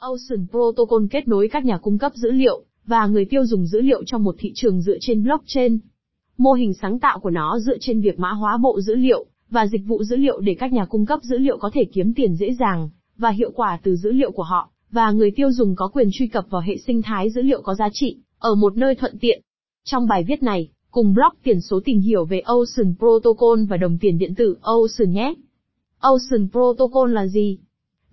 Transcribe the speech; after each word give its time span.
Ocean 0.00 0.46
Protocol 0.50 1.04
kết 1.10 1.28
nối 1.28 1.48
các 1.48 1.64
nhà 1.64 1.78
cung 1.78 1.98
cấp 1.98 2.12
dữ 2.14 2.30
liệu 2.30 2.62
và 2.86 3.06
người 3.06 3.24
tiêu 3.24 3.46
dùng 3.46 3.66
dữ 3.66 3.80
liệu 3.80 4.04
trong 4.06 4.24
một 4.24 4.34
thị 4.38 4.52
trường 4.54 4.80
dựa 4.80 4.96
trên 5.00 5.22
blockchain. 5.22 5.78
Mô 6.38 6.52
hình 6.52 6.74
sáng 6.74 6.98
tạo 6.98 7.18
của 7.18 7.30
nó 7.30 7.58
dựa 7.58 7.76
trên 7.80 8.00
việc 8.00 8.18
mã 8.18 8.30
hóa 8.30 8.56
bộ 8.56 8.80
dữ 8.80 8.94
liệu 8.94 9.26
và 9.50 9.66
dịch 9.66 9.82
vụ 9.86 10.04
dữ 10.04 10.16
liệu 10.16 10.40
để 10.40 10.54
các 10.54 10.72
nhà 10.72 10.84
cung 10.84 11.06
cấp 11.06 11.20
dữ 11.22 11.38
liệu 11.38 11.58
có 11.58 11.70
thể 11.74 11.84
kiếm 11.84 12.14
tiền 12.14 12.34
dễ 12.34 12.54
dàng 12.54 12.90
và 13.18 13.30
hiệu 13.30 13.50
quả 13.54 13.78
từ 13.82 13.96
dữ 13.96 14.12
liệu 14.12 14.30
của 14.30 14.42
họ, 14.42 14.70
và 14.90 15.10
người 15.10 15.30
tiêu 15.30 15.52
dùng 15.52 15.74
có 15.76 15.88
quyền 15.88 16.08
truy 16.12 16.26
cập 16.26 16.46
vào 16.50 16.60
hệ 16.60 16.76
sinh 16.86 17.02
thái 17.02 17.30
dữ 17.30 17.42
liệu 17.42 17.62
có 17.62 17.74
giá 17.74 17.88
trị 17.92 18.16
ở 18.38 18.54
một 18.54 18.76
nơi 18.76 18.94
thuận 18.94 19.18
tiện. 19.18 19.42
Trong 19.84 20.06
bài 20.06 20.24
viết 20.24 20.42
này, 20.42 20.68
cùng 20.90 21.14
blog 21.14 21.32
tiền 21.42 21.60
số 21.60 21.80
tìm 21.84 22.00
hiểu 22.00 22.24
về 22.24 22.40
Ocean 22.40 22.94
Protocol 22.98 23.64
và 23.64 23.76
đồng 23.76 23.98
tiền 23.98 24.18
điện 24.18 24.34
tử 24.34 24.56
Ocean 24.60 25.12
nhé. 25.12 25.34
Ocean 26.00 26.48
Protocol 26.52 27.12
là 27.12 27.26
gì? 27.26 27.58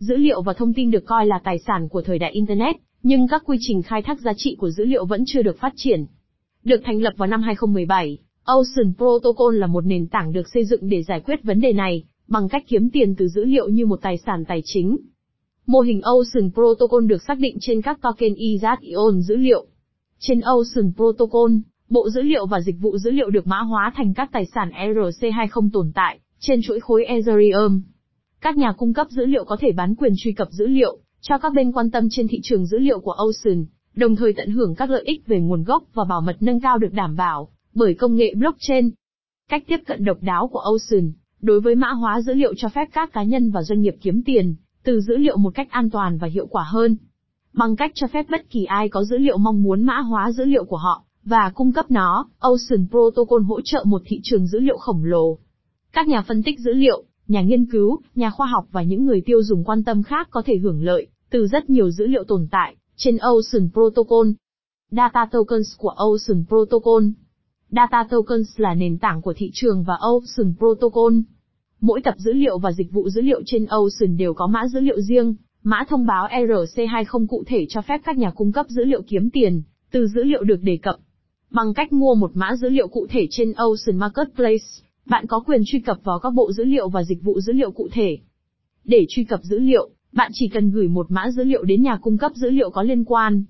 Dữ 0.04 0.18
liệu 0.18 0.42
và 0.42 0.54
thông 0.54 0.74
tin 0.74 0.92
được 0.92 1.06
coi 1.06 1.26
là 1.26 1.40
tài 1.44 1.60
sản 1.60 1.90
của 1.90 2.02
thời 2.02 2.20
đại 2.20 2.32
Internet, 2.32 2.76
nhưng 3.04 3.28
các 3.28 3.44
quy 3.46 3.58
trình 3.60 3.82
khai 3.82 4.02
thác 4.02 4.20
giá 4.20 4.34
trị 4.38 4.56
của 4.60 4.70
dữ 4.70 4.86
liệu 4.86 5.06
vẫn 5.06 5.24
chưa 5.28 5.42
được 5.42 5.60
phát 5.60 5.74
triển. 5.76 6.06
Được 6.64 6.82
thành 6.86 7.02
lập 7.02 7.14
vào 7.18 7.28
năm 7.28 7.42
2017, 7.42 8.18
Ocean 8.44 8.94
Protocol 8.98 9.58
là 9.58 9.68
một 9.68 9.86
nền 9.86 10.08
tảng 10.08 10.34
được 10.34 10.50
xây 10.54 10.66
dựng 10.66 10.90
để 10.90 11.04
giải 11.04 11.20
quyết 11.20 11.44
vấn 11.44 11.62
đề 11.62 11.74
này, 11.74 12.04
bằng 12.28 12.50
cách 12.50 12.64
kiếm 12.68 12.90
tiền 12.90 13.16
từ 13.16 13.28
dữ 13.28 13.46
liệu 13.46 13.70
như 13.70 13.86
một 13.86 14.02
tài 14.02 14.18
sản 14.18 14.46
tài 14.48 14.62
chính. 14.66 14.98
Mô 15.66 15.80
hình 15.80 16.02
Ocean 16.02 16.52
Protocol 16.54 17.06
được 17.06 17.22
xác 17.28 17.40
định 17.40 17.58
trên 17.62 17.82
các 17.82 18.02
token 18.02 18.34
ETH 18.36 19.24
dữ 19.28 19.36
liệu. 19.36 19.66
Trên 20.20 20.40
Ocean 20.40 20.94
Protocol, 20.96 21.52
bộ 21.90 22.10
dữ 22.10 22.22
liệu 22.22 22.46
và 22.46 22.62
dịch 22.62 22.76
vụ 22.80 22.98
dữ 22.98 23.12
liệu 23.12 23.30
được 23.30 23.48
mã 23.48 23.60
hóa 23.60 23.92
thành 23.96 24.14
các 24.14 24.30
tài 24.32 24.46
sản 24.46 24.70
ERC20 24.70 25.70
tồn 25.74 25.92
tại 25.96 26.20
trên 26.40 26.62
chuỗi 26.62 26.80
khối 26.80 27.06
Ethereum. 27.06 27.82
Các 28.44 28.58
nhà 28.58 28.74
cung 28.78 28.94
cấp 28.94 29.08
dữ 29.10 29.26
liệu 29.26 29.44
có 29.44 29.58
thể 29.60 29.72
bán 29.72 29.96
quyền 29.96 30.14
truy 30.18 30.32
cập 30.32 30.52
dữ 30.52 30.68
liệu 30.68 30.98
cho 31.22 31.38
các 31.38 31.54
bên 31.54 31.72
quan 31.72 31.92
tâm 31.92 32.08
trên 32.12 32.28
thị 32.28 32.40
trường 32.44 32.66
dữ 32.66 32.80
liệu 32.80 33.00
của 33.00 33.12
Ocean, 33.12 33.66
đồng 33.96 34.16
thời 34.16 34.34
tận 34.34 34.50
hưởng 34.50 34.76
các 34.76 34.90
lợi 34.90 35.04
ích 35.06 35.28
về 35.28 35.40
nguồn 35.40 35.64
gốc 35.64 35.84
và 35.94 36.04
bảo 36.04 36.22
mật 36.22 36.38
nâng 36.40 36.60
cao 36.60 36.78
được 36.78 36.94
đảm 36.94 37.16
bảo 37.16 37.50
bởi 37.74 37.94
công 37.94 38.16
nghệ 38.16 38.34
blockchain. 38.36 38.90
Cách 39.50 39.64
tiếp 39.68 39.78
cận 39.86 40.06
độc 40.06 40.18
đáo 40.22 40.48
của 40.48 40.60
Ocean 40.60 41.12
đối 41.42 41.62
với 41.62 41.76
mã 41.76 41.92
hóa 41.92 42.22
dữ 42.22 42.34
liệu 42.34 42.54
cho 42.58 42.70
phép 42.70 42.90
các 42.94 43.14
cá 43.14 43.24
nhân 43.24 43.52
và 43.52 43.64
doanh 43.64 43.82
nghiệp 43.82 43.96
kiếm 44.02 44.22
tiền 44.26 44.56
từ 44.84 45.02
dữ 45.02 45.18
liệu 45.18 45.38
một 45.38 45.56
cách 45.56 45.68
an 45.72 45.90
toàn 45.90 46.18
và 46.18 46.28
hiệu 46.28 46.48
quả 46.48 46.64
hơn. 46.64 46.98
Bằng 47.54 47.76
cách 47.76 47.92
cho 47.96 48.08
phép 48.08 48.26
bất 48.30 48.50
kỳ 48.50 48.66
ai 48.66 48.90
có 48.90 49.04
dữ 49.04 49.18
liệu 49.18 49.38
mong 49.38 49.64
muốn 49.64 49.84
mã 49.84 50.00
hóa 50.00 50.32
dữ 50.32 50.46
liệu 50.46 50.66
của 50.66 50.78
họ 50.78 51.04
và 51.26 51.52
cung 51.56 51.72
cấp 51.72 51.92
nó, 51.92 52.30
Ocean 52.40 52.88
Protocol 52.90 53.44
hỗ 53.44 53.62
trợ 53.62 53.84
một 53.88 54.02
thị 54.06 54.20
trường 54.24 54.48
dữ 54.48 54.60
liệu 54.60 54.78
khổng 54.78 55.04
lồ. 55.04 55.38
Các 55.94 56.08
nhà 56.08 56.22
phân 56.22 56.44
tích 56.44 56.60
dữ 56.60 56.74
liệu, 56.74 57.04
nhà 57.28 57.42
nghiên 57.42 57.66
cứu, 57.66 58.00
nhà 58.16 58.30
khoa 58.30 58.48
học 58.48 58.66
và 58.72 58.84
những 58.84 59.06
người 59.06 59.22
tiêu 59.22 59.44
dùng 59.44 59.64
quan 59.64 59.84
tâm 59.84 60.04
khác 60.04 60.28
có 60.32 60.42
thể 60.46 60.58
hưởng 60.58 60.84
lợi 60.84 61.08
từ 61.30 61.48
rất 61.48 61.70
nhiều 61.70 61.92
dữ 61.92 62.08
liệu 62.08 62.24
tồn 62.24 62.48
tại 62.52 62.76
trên 62.96 63.18
Ocean 63.18 63.70
Protocol. 63.74 64.28
Data 64.92 65.26
Tokens 65.32 65.78
của 65.78 65.90
Ocean 65.90 66.46
Protocol 66.48 67.04
Data 67.76 68.08
Tokens 68.10 68.60
là 68.60 68.74
nền 68.74 68.98
tảng 68.98 69.22
của 69.22 69.34
thị 69.38 69.52
trường 69.54 69.84
và 69.84 69.94
Ocean 70.00 70.54
Protocol. 70.58 71.14
Mỗi 71.82 72.02
tập 72.02 72.16
dữ 72.18 72.34
liệu 72.34 72.58
và 72.58 72.72
dịch 72.72 72.92
vụ 72.92 73.10
dữ 73.10 73.22
liệu 73.22 73.42
trên 73.46 73.66
Ocean 73.66 74.18
đều 74.18 74.34
có 74.34 74.48
mã 74.48 74.68
dữ 74.68 74.80
liệu 74.80 75.02
riêng, 75.02 75.36
mã 75.64 75.84
thông 75.90 76.06
báo 76.06 76.28
ERC20 76.28 77.28
cụ 77.28 77.44
thể 77.48 77.66
cho 77.70 77.82
phép 77.82 78.02
các 78.06 78.18
nhà 78.18 78.32
cung 78.36 78.52
cấp 78.52 78.66
dữ 78.70 78.84
liệu 78.86 79.02
kiếm 79.08 79.30
tiền 79.30 79.62
từ 79.92 80.08
dữ 80.08 80.24
liệu 80.24 80.44
được 80.44 80.62
đề 80.62 80.78
cập. 80.78 80.96
Bằng 81.52 81.74
cách 81.74 81.94
mua 81.94 82.16
một 82.16 82.32
mã 82.34 82.56
dữ 82.56 82.70
liệu 82.70 82.88
cụ 82.88 83.08
thể 83.10 83.28
trên 83.30 83.54
Ocean 83.54 83.98
Marketplace, 83.98 84.66
bạn 85.06 85.28
có 85.28 85.40
quyền 85.40 85.62
truy 85.66 85.80
cập 85.80 85.98
vào 86.04 86.20
các 86.20 86.34
bộ 86.34 86.52
dữ 86.52 86.64
liệu 86.64 86.90
và 86.90 87.04
dịch 87.04 87.24
vụ 87.24 87.40
dữ 87.40 87.54
liệu 87.54 87.72
cụ 87.72 87.88
thể. 87.92 88.18
Để 88.84 89.06
truy 89.10 89.24
cập 89.24 89.40
dữ 89.44 89.60
liệu, 89.60 89.90
bạn 90.12 90.32
chỉ 90.34 90.48
cần 90.48 90.72
gửi 90.72 90.88
một 90.88 91.06
mã 91.10 91.32
dữ 91.32 91.44
liệu 91.44 91.64
đến 91.64 91.82
nhà 91.82 91.98
cung 92.02 92.18
cấp 92.18 92.32
dữ 92.36 92.50
liệu 92.50 92.70
có 92.70 92.84
liên 92.84 93.04
quan. 93.04 93.44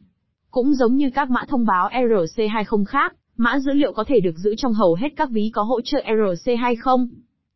Cũng 0.52 0.74
giống 0.74 0.96
như 0.96 1.10
các 1.10 1.30
mã 1.30 1.42
thông 1.48 1.66
báo 1.66 1.90
ERC20 1.90 2.86
khác, 2.86 3.16
mã 3.38 3.60
dữ 3.60 3.74
liệu 3.74 3.94
có 3.94 4.04
thể 4.08 4.20
được 4.20 4.38
giữ 4.38 4.56
trong 4.58 4.74
hầu 4.74 4.96
hết 4.96 5.10
các 5.16 5.30
ví 5.30 5.52
có 5.54 5.64
hỗ 5.64 5.82
trợ 5.82 6.04
ERC20. 6.06 7.08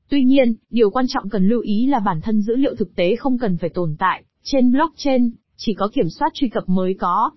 Tuy 0.09 0.23
nhiên, 0.23 0.55
điều 0.69 0.89
quan 0.89 1.05
trọng 1.07 1.29
cần 1.29 1.47
lưu 1.47 1.61
ý 1.61 1.88
là 1.88 1.99
bản 1.99 2.22
thân 2.22 2.41
dữ 2.41 2.55
liệu 2.55 2.75
thực 2.75 2.95
tế 2.95 3.16
không 3.16 3.38
cần 3.38 3.57
phải 3.57 3.69
tồn 3.69 3.95
tại 3.99 4.23
trên 4.43 4.72
blockchain, 4.72 5.31
chỉ 5.57 5.73
có 5.73 5.89
kiểm 5.93 6.09
soát 6.09 6.29
truy 6.33 6.49
cập 6.49 6.69
mới 6.69 6.93
có. 6.93 7.31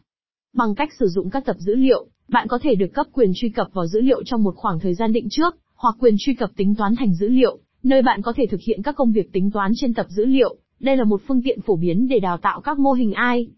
Bằng 0.55 0.75
cách 0.75 0.89
sử 0.99 1.07
dụng 1.07 1.31
các 1.31 1.45
tập 1.45 1.57
dữ 1.59 1.75
liệu, 1.75 2.07
bạn 2.29 2.49
có 2.49 2.59
thể 2.63 2.75
được 2.75 2.87
cấp 2.95 3.07
quyền 3.13 3.33
truy 3.35 3.49
cập 3.49 3.67
vào 3.73 3.87
dữ 3.87 4.01
liệu 4.01 4.23
trong 4.25 4.43
một 4.43 4.55
khoảng 4.57 4.81
thời 4.81 4.95
gian 4.95 5.13
định 5.13 5.27
trước, 5.31 5.57
hoặc 5.83 5.97
quyền 6.01 6.15
truy 6.19 6.35
cập 6.35 6.51
tính 6.57 6.75
toán 6.75 6.97
thành 6.97 7.15
dữ 7.15 7.29
liệu, 7.29 7.59
nơi 7.83 8.03
bạn 8.03 8.23
có 8.23 8.33
thể 8.37 8.47
thực 8.51 8.61
hiện 8.67 8.83
các 8.83 8.95
công 8.97 9.13
việc 9.13 9.33
tính 9.33 9.51
toán 9.51 9.73
trên 9.77 9.95
tập 9.95 10.07
dữ 10.09 10.25
liệu. 10.25 10.57
Đây 10.81 10.97
là 10.97 11.05
một 11.05 11.23
phương 11.27 11.43
tiện 11.43 11.61
phổ 11.61 11.77
biến 11.77 12.09
để 12.09 12.19
đào 12.19 12.37
tạo 12.37 12.61
các 12.61 12.79
mô 12.79 12.93
hình 12.93 13.13
AI. 13.13 13.49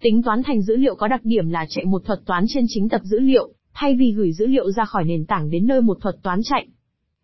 Tính 0.00 0.22
toán 0.22 0.42
thành 0.42 0.62
dữ 0.62 0.76
liệu 0.76 0.94
có 0.94 1.08
đặc 1.08 1.20
điểm 1.24 1.50
là 1.50 1.66
chạy 1.68 1.84
một 1.84 2.04
thuật 2.04 2.20
toán 2.26 2.44
trên 2.48 2.64
chính 2.68 2.88
tập 2.88 3.00
dữ 3.04 3.18
liệu, 3.18 3.52
thay 3.74 3.94
vì 3.94 4.12
gửi 4.12 4.32
dữ 4.32 4.46
liệu 4.46 4.70
ra 4.70 4.84
khỏi 4.84 5.04
nền 5.04 5.26
tảng 5.26 5.50
đến 5.50 5.66
nơi 5.66 5.80
một 5.80 5.98
thuật 6.00 6.16
toán 6.22 6.40
chạy. 6.42 6.66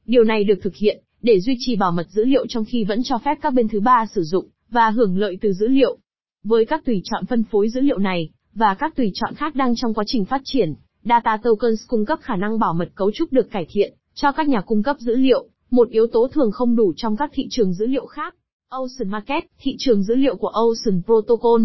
Điều 0.06 0.25
này 0.25 0.44
được 0.44 0.59
thực 0.62 0.77
hiện 0.77 1.03
để 1.23 1.41
duy 1.41 1.56
trì 1.59 1.77
bảo 1.77 1.93
mật 1.93 2.06
dữ 2.11 2.25
liệu 2.25 2.47
trong 2.49 2.65
khi 2.65 2.84
vẫn 2.84 3.03
cho 3.03 3.19
phép 3.19 3.38
các 3.43 3.55
bên 3.55 3.69
thứ 3.69 3.81
ba 3.81 4.06
sử 4.15 4.23
dụng 4.23 4.47
và 4.71 4.91
hưởng 4.91 5.19
lợi 5.19 5.38
từ 5.41 5.53
dữ 5.53 5.69
liệu. 5.69 5.99
Với 6.44 6.65
các 6.65 6.84
tùy 6.84 7.00
chọn 7.05 7.27
phân 7.27 7.44
phối 7.44 7.69
dữ 7.69 7.81
liệu 7.81 7.99
này 7.99 8.31
và 8.55 8.75
các 8.75 8.97
tùy 8.97 9.11
chọn 9.15 9.34
khác 9.34 9.55
đang 9.55 9.75
trong 9.77 9.94
quá 9.94 10.05
trình 10.06 10.25
phát 10.25 10.41
triển, 10.44 10.75
Data 11.05 11.37
Tokens 11.37 11.87
cung 11.87 12.05
cấp 12.05 12.19
khả 12.23 12.37
năng 12.37 12.59
bảo 12.59 12.75
mật 12.75 12.88
cấu 12.94 13.11
trúc 13.15 13.33
được 13.33 13.50
cải 13.50 13.67
thiện 13.71 13.94
cho 14.16 14.32
các 14.32 14.49
nhà 14.49 14.60
cung 14.60 14.82
cấp 14.82 14.97
dữ 15.00 15.16
liệu, 15.16 15.49
một 15.71 15.88
yếu 15.91 16.06
tố 16.06 16.28
thường 16.32 16.50
không 16.53 16.77
đủ 16.77 16.93
trong 16.97 17.16
các 17.16 17.31
thị 17.34 17.47
trường 17.50 17.72
dữ 17.72 17.87
liệu 17.87 18.06
khác. 18.06 18.34
Ocean 18.69 19.10
Market, 19.10 19.44
thị 19.59 19.77
trường 19.78 20.03
dữ 20.03 20.15
liệu 20.15 20.37
của 20.37 20.49
Ocean 20.49 21.03
Protocol. 21.03 21.62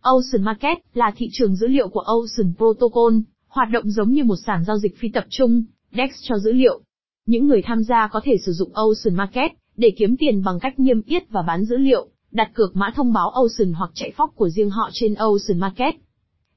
Ocean 0.00 0.44
Market 0.44 0.78
là 0.94 1.12
thị 1.16 1.28
trường 1.32 1.56
dữ 1.56 1.66
liệu 1.66 1.88
của 1.88 2.00
Ocean 2.00 2.54
Protocol, 2.56 3.14
hoạt 3.48 3.68
động 3.72 3.90
giống 3.90 4.10
như 4.10 4.24
một 4.24 4.36
sàn 4.46 4.64
giao 4.64 4.78
dịch 4.78 4.98
phi 4.98 5.08
tập 5.08 5.24
trung, 5.30 5.64
DEX 5.92 6.10
cho 6.22 6.38
dữ 6.38 6.52
liệu. 6.52 6.80
Những 7.26 7.46
người 7.46 7.62
tham 7.62 7.82
gia 7.82 8.08
có 8.08 8.20
thể 8.24 8.36
sử 8.46 8.52
dụng 8.52 8.70
Ocean 8.74 9.16
Market 9.16 9.50
để 9.76 9.92
kiếm 9.96 10.16
tiền 10.16 10.42
bằng 10.44 10.60
cách 10.60 10.80
niêm 10.80 11.02
yết 11.02 11.30
và 11.30 11.42
bán 11.46 11.64
dữ 11.64 11.76
liệu, 11.76 12.08
đặt 12.30 12.50
cược 12.54 12.76
mã 12.76 12.92
thông 12.96 13.12
báo 13.12 13.30
Ocean 13.30 13.72
hoặc 13.72 13.90
chạy 13.94 14.12
phóc 14.16 14.30
của 14.34 14.48
riêng 14.48 14.70
họ 14.70 14.90
trên 14.92 15.14
Ocean 15.14 15.58
Market. 15.58 15.94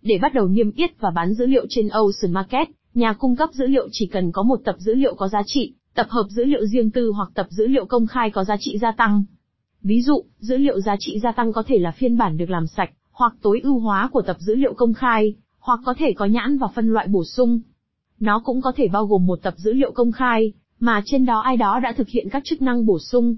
Để 0.02 0.18
bắt 0.22 0.34
đầu 0.34 0.48
niêm 0.48 0.72
yết 0.72 1.00
và 1.00 1.10
bán 1.16 1.34
dữ 1.34 1.46
liệu 1.46 1.66
trên 1.70 1.90
Ocean 1.90 2.34
Market, 2.34 2.68
nhà 2.94 3.14
cung 3.14 3.36
cấp 3.36 3.50
dữ 3.54 3.68
liệu 3.68 3.88
chỉ 3.92 4.08
cần 4.08 4.32
có 4.32 4.44
một 4.44 4.60
tập 4.66 4.76
dữ 4.80 4.94
liệu 4.94 5.16
có 5.16 5.28
giá 5.28 5.42
trị, 5.46 5.74
tập 5.94 6.08
hợp 6.10 6.26
dữ 6.30 6.46
liệu 6.46 6.66
riêng 6.66 6.92
tư 6.92 7.12
hoặc 7.16 7.30
tập 7.34 7.48
dữ 7.50 7.68
liệu 7.68 7.86
công 7.86 8.08
khai 8.08 8.30
có 8.30 8.44
giá 8.44 8.56
trị 8.60 8.78
gia 8.78 8.92
tăng. 8.92 9.24
Ví 9.82 10.02
dụ, 10.02 10.24
dữ 10.40 10.58
liệu 10.58 10.80
giá 10.80 10.96
trị 11.00 11.20
gia 11.20 11.32
tăng 11.32 11.54
có 11.54 11.64
thể 11.68 11.80
là 11.80 11.92
phiên 11.92 12.18
bản 12.18 12.38
được 12.38 12.50
làm 12.50 12.68
sạch, 12.68 12.92
hoặc 13.12 13.34
tối 13.42 13.60
ưu 13.64 13.80
hóa 13.80 14.10
của 14.12 14.22
tập 14.22 14.38
dữ 14.40 14.56
liệu 14.56 14.74
công 14.74 14.94
khai, 14.94 15.36
hoặc 15.60 15.80
có 15.86 15.94
thể 15.98 16.14
có 16.14 16.26
nhãn 16.26 16.58
và 16.58 16.68
phân 16.76 16.94
loại 16.94 17.08
bổ 17.08 17.24
sung. 17.24 17.60
Nó 18.20 18.42
cũng 18.46 18.62
có 18.62 18.72
thể 18.76 18.88
bao 18.88 19.06
gồm 19.06 19.26
một 19.26 19.40
tập 19.42 19.54
dữ 19.58 19.74
liệu 19.74 19.92
công 19.92 20.12
khai, 20.12 20.54
mà 20.80 21.02
trên 21.06 21.26
đó 21.26 21.40
ai 21.40 21.58
đó 21.58 21.80
đã 21.84 21.94
thực 21.98 22.10
hiện 22.10 22.30
các 22.30 22.44
chức 22.46 22.62
năng 22.62 22.86
bổ 22.86 23.00
sung. 23.00 23.36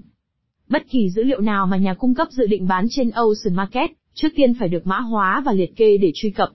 Bất 0.68 0.82
kỳ 0.90 1.10
dữ 1.10 1.22
liệu 1.22 1.40
nào 1.40 1.66
mà 1.66 1.76
nhà 1.76 1.94
cung 1.94 2.14
cấp 2.14 2.28
dự 2.30 2.46
định 2.46 2.68
bán 2.68 2.86
trên 2.90 3.10
Ocean 3.10 3.54
Market, 3.56 3.90
trước 4.14 4.28
tiên 4.36 4.54
phải 4.54 4.68
được 4.68 4.86
mã 4.86 5.00
hóa 5.00 5.42
và 5.46 5.52
liệt 5.52 5.76
kê 5.76 5.98
để 5.98 6.12
truy 6.14 6.30
cập. 6.30 6.48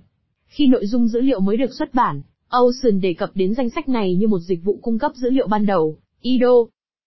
Khi 0.45 0.67
nội 0.67 0.85
dung 0.85 1.07
dữ 1.07 1.21
liệu 1.21 1.39
mới 1.39 1.57
được 1.57 1.73
xuất 1.73 1.93
bản, 1.93 2.21
Ocean 2.51 3.01
đề 3.01 3.13
cập 3.13 3.29
đến 3.33 3.53
danh 3.53 3.69
sách 3.69 3.89
này 3.89 4.15
như 4.15 4.27
một 4.27 4.39
dịch 4.39 4.63
vụ 4.63 4.79
cung 4.81 4.99
cấp 4.99 5.11
dữ 5.15 5.29
liệu 5.29 5.47
ban 5.47 5.65
đầu, 5.65 5.97
IDO. 6.21 6.53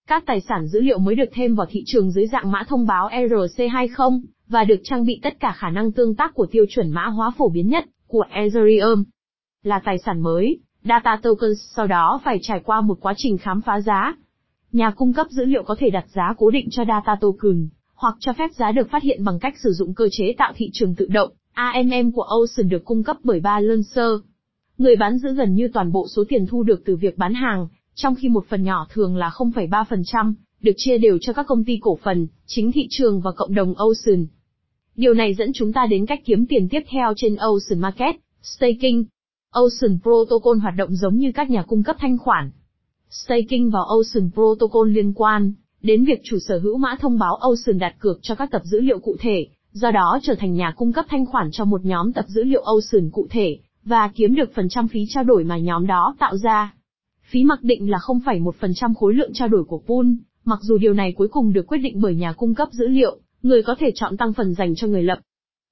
Các 0.07 0.23
tài 0.25 0.41
sản 0.41 0.67
dữ 0.67 0.81
liệu 0.81 0.99
mới 0.99 1.15
được 1.15 1.29
thêm 1.33 1.55
vào 1.55 1.67
thị 1.69 1.83
trường 1.85 2.11
dưới 2.11 2.27
dạng 2.27 2.51
mã 2.51 2.63
thông 2.67 2.85
báo 2.85 3.09
ERC20, 3.09 4.21
và 4.47 4.63
được 4.63 4.79
trang 4.83 5.05
bị 5.05 5.19
tất 5.23 5.39
cả 5.39 5.55
khả 5.57 5.69
năng 5.69 5.91
tương 5.91 6.15
tác 6.15 6.33
của 6.33 6.45
tiêu 6.51 6.65
chuẩn 6.69 6.89
mã 6.89 7.05
hóa 7.05 7.31
phổ 7.37 7.49
biến 7.49 7.69
nhất, 7.69 7.85
của 8.07 8.23
Ethereum. 8.29 9.03
Là 9.63 9.79
tài 9.85 9.97
sản 9.97 10.21
mới, 10.21 10.59
Data 10.83 11.19
Tokens 11.23 11.57
sau 11.75 11.87
đó 11.87 12.21
phải 12.23 12.39
trải 12.41 12.61
qua 12.65 12.81
một 12.81 12.97
quá 13.01 13.13
trình 13.17 13.37
khám 13.37 13.61
phá 13.61 13.81
giá. 13.81 14.15
Nhà 14.71 14.91
cung 14.91 15.13
cấp 15.13 15.27
dữ 15.29 15.45
liệu 15.45 15.63
có 15.63 15.75
thể 15.79 15.89
đặt 15.89 16.05
giá 16.13 16.33
cố 16.37 16.49
định 16.49 16.67
cho 16.71 16.85
Data 16.85 17.15
Token, 17.21 17.67
hoặc 17.95 18.15
cho 18.19 18.33
phép 18.33 18.51
giá 18.53 18.71
được 18.71 18.89
phát 18.91 19.03
hiện 19.03 19.23
bằng 19.23 19.39
cách 19.39 19.53
sử 19.63 19.71
dụng 19.71 19.93
cơ 19.93 20.07
chế 20.11 20.33
tạo 20.37 20.53
thị 20.55 20.69
trường 20.73 20.95
tự 20.95 21.05
động. 21.05 21.31
AMM 21.53 22.11
của 22.11 22.21
Ocean 22.21 22.69
được 22.69 22.85
cung 22.85 23.03
cấp 23.03 23.17
bởi 23.23 23.39
Balancer. 23.39 24.11
Người 24.77 24.95
bán 24.95 25.17
giữ 25.17 25.33
gần 25.33 25.55
như 25.55 25.67
toàn 25.73 25.91
bộ 25.91 26.07
số 26.07 26.23
tiền 26.29 26.45
thu 26.47 26.63
được 26.63 26.81
từ 26.85 26.95
việc 26.95 27.17
bán 27.17 27.33
hàng, 27.33 27.67
trong 27.93 28.15
khi 28.15 28.29
một 28.29 28.45
phần 28.49 28.63
nhỏ 28.63 28.87
thường 28.93 29.17
là 29.17 29.29
0,3%, 29.29 30.33
được 30.61 30.71
chia 30.77 30.97
đều 30.97 31.17
cho 31.21 31.33
các 31.33 31.45
công 31.47 31.63
ty 31.63 31.79
cổ 31.81 31.99
phần, 32.03 32.27
chính 32.45 32.71
thị 32.71 32.87
trường 32.89 33.21
và 33.21 33.31
cộng 33.31 33.55
đồng 33.55 33.73
Ocean. 33.73 34.27
Điều 34.95 35.13
này 35.13 35.33
dẫn 35.33 35.53
chúng 35.53 35.73
ta 35.73 35.85
đến 35.85 36.05
cách 36.05 36.21
kiếm 36.25 36.45
tiền 36.45 36.69
tiếp 36.69 36.81
theo 36.89 37.13
trên 37.17 37.35
Ocean 37.35 37.79
Market, 37.79 38.15
staking. 38.41 39.03
Ocean 39.51 39.99
Protocol 40.03 40.57
hoạt 40.57 40.73
động 40.77 40.95
giống 40.95 41.15
như 41.15 41.31
các 41.35 41.49
nhà 41.49 41.63
cung 41.63 41.83
cấp 41.83 41.95
thanh 41.99 42.17
khoản. 42.17 42.51
Staking 43.09 43.69
vào 43.69 43.83
Ocean 43.83 44.31
Protocol 44.31 44.89
liên 44.91 45.13
quan 45.13 45.53
đến 45.81 46.05
việc 46.05 46.21
chủ 46.23 46.39
sở 46.39 46.59
hữu 46.59 46.77
mã 46.77 46.95
thông 46.99 47.19
báo 47.19 47.35
Ocean 47.35 47.79
đặt 47.79 47.95
cược 47.99 48.19
cho 48.21 48.35
các 48.35 48.51
tập 48.51 48.61
dữ 48.65 48.79
liệu 48.79 48.99
cụ 48.99 49.15
thể, 49.19 49.47
do 49.71 49.91
đó 49.91 50.19
trở 50.23 50.35
thành 50.35 50.53
nhà 50.53 50.73
cung 50.75 50.93
cấp 50.93 51.05
thanh 51.09 51.25
khoản 51.25 51.49
cho 51.51 51.65
một 51.65 51.85
nhóm 51.85 52.13
tập 52.13 52.25
dữ 52.27 52.43
liệu 52.43 52.61
Ocean 52.61 53.09
cụ 53.09 53.27
thể, 53.29 53.59
và 53.85 54.11
kiếm 54.15 54.35
được 54.35 54.55
phần 54.55 54.69
trăm 54.69 54.87
phí 54.87 55.05
trao 55.09 55.23
đổi 55.23 55.43
mà 55.43 55.57
nhóm 55.57 55.87
đó 55.87 56.15
tạo 56.19 56.37
ra. 56.37 56.73
Phí 57.29 57.43
mặc 57.43 57.59
định 57.61 57.89
là 57.91 57.97
0,1% 57.97 58.93
khối 58.93 59.13
lượng 59.13 59.31
trao 59.33 59.47
đổi 59.47 59.63
của 59.63 59.81
pool, 59.87 60.05
mặc 60.45 60.59
dù 60.61 60.77
điều 60.77 60.93
này 60.93 61.11
cuối 61.11 61.27
cùng 61.27 61.53
được 61.53 61.67
quyết 61.67 61.77
định 61.77 62.01
bởi 62.01 62.15
nhà 62.15 62.33
cung 62.33 62.55
cấp 62.55 62.69
dữ 62.71 62.87
liệu, 62.87 63.17
người 63.43 63.63
có 63.63 63.75
thể 63.79 63.91
chọn 63.95 64.17
tăng 64.17 64.33
phần 64.33 64.53
dành 64.53 64.75
cho 64.75 64.87
người 64.87 65.03
lập. 65.03 65.19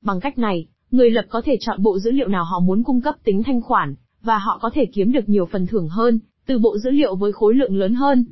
Bằng 0.02 0.20
cách 0.20 0.38
này, 0.38 0.68
người 0.92 1.10
lập 1.10 1.26
có 1.30 1.42
thể 1.46 1.58
chọn 1.60 1.84
bộ 1.84 2.00
dữ 2.00 2.12
liệu 2.12 2.28
nào 2.28 2.44
họ 2.44 2.60
muốn 2.60 2.84
cung 2.84 3.02
cấp 3.02 3.16
tính 3.24 3.44
thanh 3.44 3.62
khoản, 3.62 3.96
và 4.22 4.38
họ 4.38 4.60
có 4.62 4.70
thể 4.74 4.86
kiếm 4.86 5.12
được 5.12 5.30
nhiều 5.30 5.46
phần 5.46 5.68
thưởng 5.68 5.88
hơn, 5.88 6.20
từ 6.46 6.60
bộ 6.60 6.78
dữ 6.78 6.90
liệu 6.90 7.16
với 7.16 7.32
khối 7.32 7.56
lượng 7.56 7.78
lớn 7.78 7.94
hơn. 7.94 8.26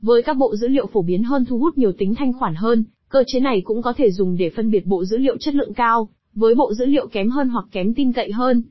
Với 0.00 0.22
các 0.22 0.36
bộ 0.36 0.56
dữ 0.56 0.68
liệu 0.68 0.86
phổ 0.86 1.02
biến 1.02 1.22
hơn 1.22 1.44
thu 1.44 1.58
hút 1.58 1.78
nhiều 1.78 1.92
tính 1.98 2.14
thanh 2.14 2.32
khoản 2.32 2.54
hơn, 2.54 2.84
cơ 3.08 3.24
chế 3.26 3.40
này 3.40 3.60
cũng 3.64 3.82
có 3.82 3.92
thể 3.92 4.10
dùng 4.10 4.36
để 4.36 4.50
phân 4.50 4.70
biệt 4.70 4.86
bộ 4.86 5.04
dữ 5.04 5.18
liệu 5.18 5.36
chất 5.36 5.54
lượng 5.54 5.74
cao, 5.74 6.08
với 6.34 6.54
bộ 6.54 6.74
dữ 6.74 6.86
liệu 6.86 7.06
kém 7.06 7.30
hơn 7.30 7.48
hoặc 7.48 7.64
kém 7.72 7.94
tin 7.94 8.12
cậy 8.12 8.32
hơn. 8.32 8.62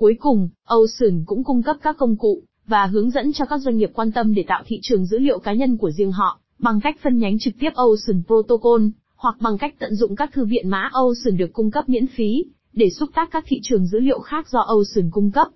Cuối 0.00 0.16
cùng, 0.20 0.48
Ocean 0.64 1.24
cũng 1.26 1.44
cung 1.44 1.62
cấp 1.62 1.76
các 1.82 1.96
công 1.98 2.16
cụ 2.16 2.42
và 2.66 2.86
hướng 2.86 3.10
dẫn 3.10 3.32
cho 3.32 3.44
các 3.44 3.58
doanh 3.58 3.76
nghiệp 3.76 3.90
quan 3.94 4.12
tâm 4.12 4.34
để 4.34 4.44
tạo 4.48 4.62
thị 4.66 4.78
trường 4.82 5.06
dữ 5.06 5.18
liệu 5.18 5.38
cá 5.38 5.52
nhân 5.52 5.76
của 5.76 5.90
riêng 5.90 6.12
họ, 6.12 6.40
bằng 6.58 6.80
cách 6.80 6.96
phân 7.02 7.18
nhánh 7.18 7.38
trực 7.38 7.54
tiếp 7.60 7.70
Ocean 7.74 8.22
Protocol, 8.26 8.82
hoặc 9.16 9.36
bằng 9.40 9.58
cách 9.58 9.74
tận 9.78 9.94
dụng 9.94 10.16
các 10.16 10.32
thư 10.32 10.44
viện 10.44 10.68
mã 10.68 10.90
Ocean 10.92 11.36
được 11.36 11.52
cung 11.52 11.70
cấp 11.70 11.88
miễn 11.88 12.06
phí, 12.06 12.44
để 12.72 12.90
xúc 12.90 13.10
tác 13.14 13.28
các 13.32 13.44
thị 13.46 13.60
trường 13.62 13.86
dữ 13.86 13.98
liệu 13.98 14.18
khác 14.20 14.48
do 14.48 14.60
Ocean 14.60 15.10
cung 15.10 15.30
cấp. 15.30 15.48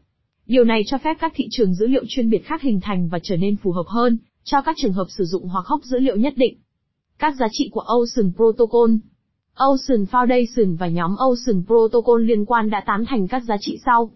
Điều 0.47 0.65
này 0.65 0.83
cho 0.87 0.99
phép 0.99 1.17
các 1.21 1.33
thị 1.35 1.49
trường 1.51 1.75
dữ 1.75 1.87
liệu 1.87 2.05
chuyên 2.09 2.31
biệt 2.31 2.45
khác 2.45 2.63
hình 2.63 2.81
thành 2.83 3.09
và 3.09 3.19
trở 3.23 3.37
nên 3.37 3.57
phù 3.57 3.73
hợp 3.73 3.87
hơn 3.87 4.19
cho 4.43 4.63
các 4.63 4.77
trường 4.79 4.93
hợp 4.93 5.07
sử 5.09 5.25
dụng 5.25 5.49
hoặc 5.49 5.67
hốc 5.67 5.85
dữ 5.85 5.99
liệu 5.99 6.17
nhất 6.17 6.33
định. 6.37 6.59
Các 7.19 7.35
giá 7.41 7.47
trị 7.53 7.69
của 7.73 7.81
Ocean 7.81 8.33
Protocol 8.37 8.91
Ocean 9.55 10.05
Foundation 10.11 10.77
và 10.77 10.89
nhóm 10.89 11.17
Ocean 11.17 11.65
Protocol 11.67 12.23
liên 12.23 12.45
quan 12.45 12.71
đã 12.71 12.83
tán 12.87 13.05
thành 13.09 13.29
các 13.29 13.43
giá 13.45 13.57
trị 13.61 13.79
sau. 13.85 14.11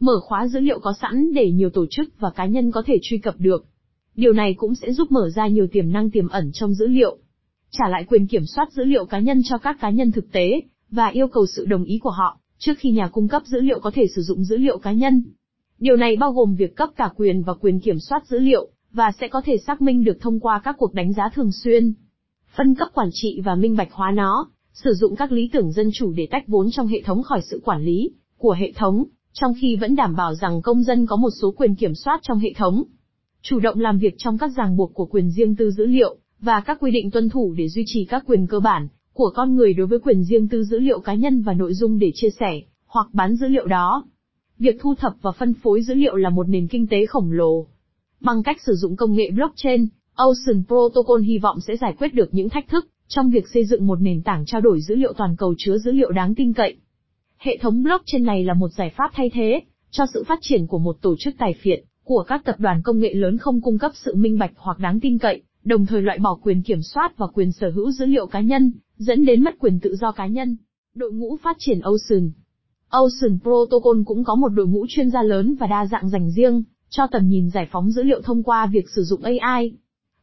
Mở 0.00 0.20
khóa 0.20 0.48
dữ 0.48 0.60
liệu 0.60 0.78
có 0.80 0.92
sẵn 1.00 1.34
để 1.34 1.50
nhiều 1.50 1.70
tổ 1.70 1.86
chức 1.90 2.08
và 2.18 2.30
cá 2.30 2.46
nhân 2.46 2.70
có 2.70 2.82
thể 2.86 2.98
truy 3.02 3.18
cập 3.18 3.34
được. 3.38 3.66
Điều 4.16 4.32
này 4.32 4.54
cũng 4.54 4.74
sẽ 4.74 4.92
giúp 4.92 5.12
mở 5.12 5.30
ra 5.34 5.46
nhiều 5.46 5.66
tiềm 5.72 5.92
năng 5.92 6.10
tiềm 6.10 6.28
ẩn 6.28 6.50
trong 6.52 6.74
dữ 6.74 6.86
liệu. 6.86 7.18
Trả 7.70 7.88
lại 7.88 8.04
quyền 8.08 8.26
kiểm 8.26 8.46
soát 8.46 8.72
dữ 8.72 8.84
liệu 8.84 9.04
cá 9.04 9.18
nhân 9.18 9.40
cho 9.44 9.58
các 9.58 9.76
cá 9.80 9.90
nhân 9.90 10.12
thực 10.12 10.32
tế, 10.32 10.60
và 10.90 11.08
yêu 11.08 11.28
cầu 11.28 11.46
sự 11.46 11.66
đồng 11.66 11.84
ý 11.84 11.98
của 11.98 12.10
họ, 12.10 12.40
trước 12.58 12.72
khi 12.78 12.90
nhà 12.90 13.08
cung 13.08 13.28
cấp 13.28 13.42
dữ 13.46 13.60
liệu 13.60 13.80
có 13.80 13.90
thể 13.94 14.06
sử 14.16 14.22
dụng 14.22 14.44
dữ 14.44 14.56
liệu 14.56 14.78
cá 14.78 14.92
nhân. 14.92 15.22
Điều 15.78 15.96
này 15.96 16.16
bao 16.16 16.32
gồm 16.32 16.54
việc 16.54 16.76
cấp 16.76 16.88
cả 16.96 17.10
quyền 17.16 17.42
và 17.42 17.54
quyền 17.54 17.80
kiểm 17.80 17.98
soát 17.98 18.26
dữ 18.26 18.38
liệu, 18.38 18.68
và 18.92 19.12
sẽ 19.20 19.28
có 19.28 19.42
thể 19.44 19.56
xác 19.66 19.82
minh 19.82 20.04
được 20.04 20.18
thông 20.20 20.40
qua 20.40 20.60
các 20.64 20.76
cuộc 20.78 20.94
đánh 20.94 21.12
giá 21.12 21.28
thường 21.34 21.52
xuyên. 21.52 21.92
Phân 22.56 22.74
cấp 22.74 22.88
quản 22.94 23.08
trị 23.12 23.40
và 23.44 23.54
minh 23.54 23.76
bạch 23.76 23.92
hóa 23.92 24.10
nó, 24.10 24.50
sử 24.72 24.94
dụng 24.94 25.16
các 25.16 25.32
lý 25.32 25.50
tưởng 25.52 25.72
dân 25.72 25.90
chủ 25.94 26.12
để 26.12 26.28
tách 26.30 26.48
vốn 26.48 26.70
trong 26.70 26.86
hệ 26.86 27.02
thống 27.02 27.22
khỏi 27.22 27.40
sự 27.50 27.60
quản 27.64 27.84
lý 27.84 28.10
của 28.38 28.52
hệ 28.52 28.72
thống, 28.72 29.04
trong 29.32 29.52
khi 29.60 29.76
vẫn 29.76 29.96
đảm 29.96 30.16
bảo 30.16 30.34
rằng 30.34 30.62
công 30.62 30.82
dân 30.82 31.06
có 31.06 31.16
một 31.16 31.30
số 31.40 31.50
quyền 31.50 31.74
kiểm 31.74 31.94
soát 31.94 32.20
trong 32.22 32.38
hệ 32.38 32.52
thống. 32.56 32.82
Chủ 33.42 33.58
động 33.58 33.80
làm 33.80 33.98
việc 33.98 34.14
trong 34.18 34.38
các 34.38 34.50
ràng 34.56 34.76
buộc 34.76 34.94
của 34.94 35.06
quyền 35.06 35.30
riêng 35.30 35.56
tư 35.56 35.70
dữ 35.70 35.86
liệu, 35.86 36.16
và 36.40 36.60
các 36.60 36.78
quy 36.80 36.90
định 36.90 37.10
tuân 37.10 37.28
thủ 37.28 37.54
để 37.58 37.68
duy 37.68 37.82
trì 37.86 38.04
các 38.04 38.24
quyền 38.26 38.46
cơ 38.46 38.60
bản 38.60 38.88
của 39.12 39.30
con 39.34 39.54
người 39.54 39.72
đối 39.72 39.86
với 39.86 39.98
quyền 39.98 40.24
riêng 40.24 40.48
tư 40.48 40.64
dữ 40.64 40.78
liệu 40.78 41.00
cá 41.00 41.14
nhân 41.14 41.42
và 41.42 41.52
nội 41.52 41.74
dung 41.74 41.98
để 41.98 42.10
chia 42.14 42.30
sẻ 42.40 42.60
hoặc 42.86 43.06
bán 43.12 43.36
dữ 43.36 43.48
liệu 43.48 43.66
đó. 43.66 44.04
Việc 44.58 44.76
thu 44.80 44.94
thập 44.94 45.12
và 45.22 45.32
phân 45.32 45.54
phối 45.54 45.82
dữ 45.82 45.94
liệu 45.94 46.16
là 46.16 46.30
một 46.30 46.48
nền 46.48 46.66
kinh 46.66 46.86
tế 46.86 47.06
khổng 47.06 47.32
lồ. 47.32 47.66
Bằng 48.20 48.42
cách 48.42 48.56
sử 48.66 48.74
dụng 48.74 48.96
công 48.96 49.14
nghệ 49.14 49.30
blockchain, 49.30 49.86
Ocean 50.14 50.64
Protocol 50.66 51.22
hy 51.22 51.38
vọng 51.38 51.60
sẽ 51.60 51.76
giải 51.76 51.94
quyết 51.98 52.14
được 52.14 52.34
những 52.34 52.48
thách 52.48 52.68
thức 52.68 52.88
trong 53.08 53.30
việc 53.30 53.44
xây 53.54 53.64
dựng 53.64 53.86
một 53.86 54.00
nền 54.00 54.22
tảng 54.22 54.44
trao 54.46 54.60
đổi 54.60 54.80
dữ 54.80 54.94
liệu 54.94 55.12
toàn 55.12 55.36
cầu 55.36 55.54
chứa 55.58 55.78
dữ 55.78 55.92
liệu 55.92 56.10
đáng 56.10 56.34
tin 56.34 56.52
cậy. 56.52 56.76
Hệ 57.38 57.58
thống 57.60 57.82
blockchain 57.82 58.24
này 58.24 58.44
là 58.44 58.54
một 58.54 58.68
giải 58.68 58.92
pháp 58.96 59.10
thay 59.14 59.30
thế 59.34 59.60
cho 59.90 60.04
sự 60.14 60.24
phát 60.24 60.38
triển 60.42 60.66
của 60.66 60.78
một 60.78 60.96
tổ 61.02 61.14
chức 61.18 61.34
tài 61.38 61.54
phiệt, 61.62 61.84
của 62.04 62.24
các 62.28 62.44
tập 62.44 62.56
đoàn 62.58 62.82
công 62.84 62.98
nghệ 62.98 63.14
lớn 63.14 63.38
không 63.38 63.60
cung 63.60 63.78
cấp 63.78 63.92
sự 63.94 64.14
minh 64.14 64.38
bạch 64.38 64.52
hoặc 64.56 64.78
đáng 64.78 65.00
tin 65.00 65.18
cậy, 65.18 65.42
đồng 65.64 65.86
thời 65.86 66.02
loại 66.02 66.18
bỏ 66.18 66.38
quyền 66.42 66.62
kiểm 66.62 66.82
soát 66.82 67.16
và 67.16 67.26
quyền 67.26 67.52
sở 67.52 67.70
hữu 67.70 67.90
dữ 67.90 68.06
liệu 68.06 68.26
cá 68.26 68.40
nhân, 68.40 68.72
dẫn 68.96 69.24
đến 69.24 69.44
mất 69.44 69.54
quyền 69.58 69.80
tự 69.80 69.96
do 69.96 70.12
cá 70.12 70.26
nhân. 70.26 70.56
Đội 70.94 71.12
ngũ 71.12 71.36
phát 71.42 71.56
triển 71.58 71.80
Ocean 71.80 72.30
Ocean 72.88 73.38
Protocol 73.42 74.02
cũng 74.06 74.24
có 74.24 74.34
một 74.34 74.48
đội 74.48 74.66
ngũ 74.66 74.86
chuyên 74.88 75.10
gia 75.10 75.22
lớn 75.22 75.54
và 75.60 75.66
đa 75.66 75.86
dạng 75.86 76.08
dành 76.08 76.30
riêng, 76.30 76.62
cho 76.90 77.06
tầm 77.06 77.28
nhìn 77.28 77.50
giải 77.50 77.68
phóng 77.72 77.90
dữ 77.90 78.02
liệu 78.02 78.20
thông 78.22 78.42
qua 78.42 78.66
việc 78.66 78.90
sử 78.96 79.02
dụng 79.02 79.22
AI. 79.22 79.72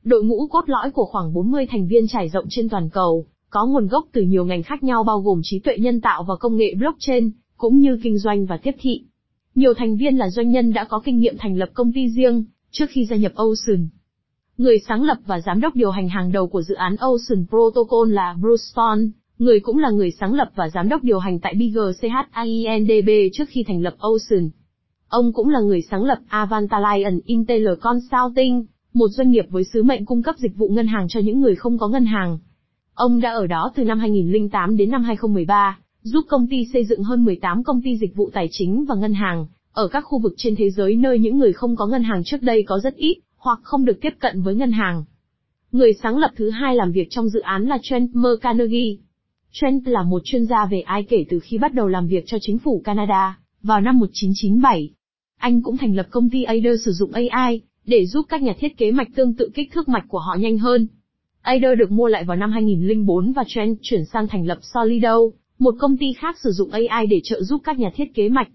Đội 0.03 0.23
ngũ 0.23 0.47
cốt 0.47 0.69
lõi 0.69 0.91
của 0.91 1.05
khoảng 1.05 1.33
40 1.33 1.67
thành 1.69 1.87
viên 1.87 2.07
trải 2.07 2.29
rộng 2.29 2.45
trên 2.49 2.69
toàn 2.69 2.89
cầu, 2.89 3.25
có 3.49 3.65
nguồn 3.65 3.87
gốc 3.87 4.05
từ 4.11 4.21
nhiều 4.21 4.45
ngành 4.45 4.63
khác 4.63 4.83
nhau 4.83 5.03
bao 5.03 5.19
gồm 5.19 5.41
trí 5.43 5.59
tuệ 5.59 5.77
nhân 5.77 6.01
tạo 6.01 6.23
và 6.23 6.35
công 6.35 6.57
nghệ 6.57 6.73
blockchain, 6.77 7.31
cũng 7.57 7.79
như 7.79 7.99
kinh 8.03 8.17
doanh 8.17 8.45
và 8.45 8.57
tiếp 8.57 8.75
thị. 8.79 9.01
Nhiều 9.55 9.73
thành 9.73 9.97
viên 9.97 10.17
là 10.17 10.29
doanh 10.29 10.51
nhân 10.51 10.73
đã 10.73 10.83
có 10.83 11.01
kinh 11.05 11.19
nghiệm 11.19 11.37
thành 11.37 11.57
lập 11.57 11.69
công 11.73 11.93
ty 11.93 12.09
riêng, 12.09 12.43
trước 12.71 12.85
khi 12.89 13.05
gia 13.05 13.15
nhập 13.15 13.31
Ocean. 13.35 13.87
Người 14.57 14.79
sáng 14.87 15.03
lập 15.03 15.17
và 15.25 15.39
giám 15.39 15.61
đốc 15.61 15.75
điều 15.75 15.91
hành 15.91 16.09
hàng 16.09 16.31
đầu 16.31 16.47
của 16.47 16.61
dự 16.61 16.75
án 16.75 16.95
Ocean 16.95 17.45
Protocol 17.49 18.11
là 18.11 18.35
Bruce 18.41 18.63
Stone, 18.71 19.01
người 19.39 19.59
cũng 19.59 19.77
là 19.77 19.89
người 19.89 20.11
sáng 20.11 20.33
lập 20.33 20.51
và 20.55 20.69
giám 20.69 20.89
đốc 20.89 21.03
điều 21.03 21.19
hành 21.19 21.39
tại 21.39 21.53
BGCHINDB 21.53 23.09
trước 23.33 23.45
khi 23.49 23.63
thành 23.67 23.81
lập 23.81 23.95
Ocean. 23.99 24.49
Ông 25.07 25.33
cũng 25.33 25.49
là 25.49 25.59
người 25.59 25.81
sáng 25.81 26.03
lập 26.03 26.19
Avantalion 26.27 27.19
Intel 27.25 27.67
Consulting, 27.81 28.65
một 28.93 29.07
doanh 29.07 29.31
nghiệp 29.31 29.45
với 29.49 29.63
sứ 29.63 29.83
mệnh 29.83 30.05
cung 30.05 30.23
cấp 30.23 30.35
dịch 30.37 30.55
vụ 30.55 30.67
ngân 30.67 30.87
hàng 30.87 31.07
cho 31.09 31.19
những 31.19 31.41
người 31.41 31.55
không 31.55 31.77
có 31.77 31.87
ngân 31.87 32.05
hàng. 32.05 32.39
Ông 32.95 33.21
đã 33.21 33.31
ở 33.31 33.47
đó 33.47 33.71
từ 33.75 33.83
năm 33.83 33.99
2008 33.99 34.77
đến 34.77 34.89
năm 34.89 35.03
2013, 35.03 35.79
giúp 36.01 36.25
công 36.29 36.47
ty 36.47 36.65
xây 36.73 36.85
dựng 36.85 37.03
hơn 37.03 37.25
18 37.25 37.63
công 37.63 37.81
ty 37.81 37.97
dịch 37.97 38.15
vụ 38.15 38.29
tài 38.33 38.47
chính 38.51 38.85
và 38.85 38.95
ngân 38.95 39.13
hàng, 39.13 39.45
ở 39.73 39.87
các 39.87 40.01
khu 40.01 40.19
vực 40.19 40.33
trên 40.37 40.55
thế 40.55 40.69
giới 40.69 40.95
nơi 40.95 41.19
những 41.19 41.37
người 41.37 41.53
không 41.53 41.75
có 41.75 41.87
ngân 41.87 42.03
hàng 42.03 42.21
trước 42.25 42.41
đây 42.41 42.63
có 42.63 42.79
rất 42.79 42.95
ít, 42.95 43.17
hoặc 43.37 43.59
không 43.63 43.85
được 43.85 44.01
tiếp 44.01 44.13
cận 44.19 44.41
với 44.41 44.55
ngân 44.55 44.71
hàng. 44.71 45.03
Người 45.71 45.93
sáng 46.03 46.17
lập 46.17 46.31
thứ 46.35 46.49
hai 46.49 46.75
làm 46.75 46.91
việc 46.91 47.07
trong 47.09 47.29
dự 47.29 47.39
án 47.39 47.65
là 47.65 47.77
Trent 47.81 48.09
Carnegie. 48.41 48.95
Trent 49.51 49.87
là 49.87 50.03
một 50.03 50.21
chuyên 50.25 50.45
gia 50.45 50.65
về 50.65 50.79
AI 50.79 51.03
kể 51.03 51.25
từ 51.29 51.39
khi 51.39 51.57
bắt 51.57 51.73
đầu 51.73 51.87
làm 51.87 52.07
việc 52.07 52.23
cho 52.27 52.37
chính 52.41 52.57
phủ 52.57 52.81
Canada, 52.83 53.39
vào 53.63 53.81
năm 53.81 53.99
1997. 53.99 54.89
Anh 55.37 55.61
cũng 55.61 55.77
thành 55.77 55.95
lập 55.95 56.07
công 56.09 56.29
ty 56.29 56.43
Ader 56.43 56.85
sử 56.85 56.91
dụng 56.91 57.11
AI, 57.11 57.61
để 57.85 58.05
giúp 58.05 58.25
các 58.29 58.41
nhà 58.41 58.53
thiết 58.59 58.77
kế 58.77 58.91
mạch 58.91 59.07
tương 59.15 59.33
tự 59.33 59.49
kích 59.53 59.71
thước 59.73 59.89
mạch 59.89 60.05
của 60.07 60.19
họ 60.19 60.35
nhanh 60.39 60.57
hơn. 60.57 60.87
Ader 61.45 61.79
được 61.79 61.91
mua 61.91 62.07
lại 62.07 62.23
vào 62.23 62.37
năm 62.37 62.51
2004 62.51 63.33
và 63.33 63.43
Trent 63.47 63.77
chuyển 63.81 64.05
sang 64.05 64.27
thành 64.27 64.45
lập 64.45 64.57
Solido, 64.61 65.17
một 65.59 65.75
công 65.79 65.97
ty 65.97 66.13
khác 66.13 66.37
sử 66.43 66.51
dụng 66.51 66.69
AI 66.71 67.07
để 67.07 67.21
trợ 67.23 67.41
giúp 67.43 67.61
các 67.63 67.79
nhà 67.79 67.89
thiết 67.95 68.13
kế 68.13 68.29
mạch. 68.29 68.47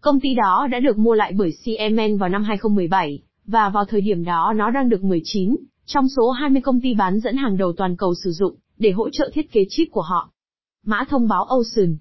Công 0.00 0.20
ty 0.20 0.34
đó 0.34 0.66
đã 0.70 0.80
được 0.80 0.98
mua 0.98 1.14
lại 1.14 1.32
bởi 1.36 1.52
CMN 1.64 2.16
vào 2.16 2.28
năm 2.28 2.44
2017, 2.44 3.22
và 3.46 3.68
vào 3.68 3.84
thời 3.84 4.00
điểm 4.00 4.24
đó 4.24 4.52
nó 4.56 4.70
đang 4.70 4.88
được 4.88 5.04
19 5.04 5.56
trong 5.86 6.08
số 6.16 6.30
20 6.30 6.62
công 6.62 6.80
ty 6.80 6.94
bán 6.94 7.20
dẫn 7.20 7.36
hàng 7.36 7.56
đầu 7.56 7.72
toàn 7.72 7.96
cầu 7.96 8.14
sử 8.24 8.30
dụng 8.30 8.54
để 8.78 8.90
hỗ 8.90 9.10
trợ 9.10 9.30
thiết 9.32 9.52
kế 9.52 9.64
chip 9.68 9.88
của 9.90 10.02
họ. 10.02 10.30
Mã 10.86 11.04
thông 11.08 11.28
báo 11.28 11.44
Ocean 11.44 11.96